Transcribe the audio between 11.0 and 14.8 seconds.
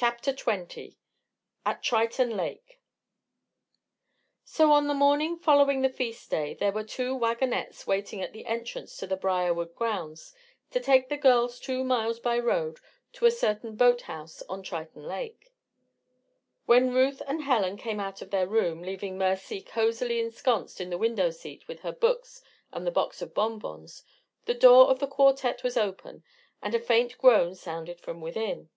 the girls two miles by road to a certain boathouse on